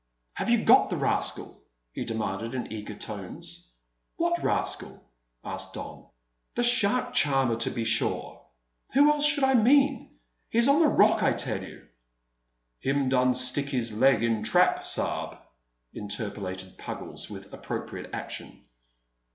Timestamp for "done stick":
13.09-13.67